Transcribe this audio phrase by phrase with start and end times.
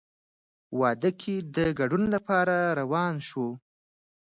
[0.79, 3.49] واده کې د ګډون لپاره روان شوو.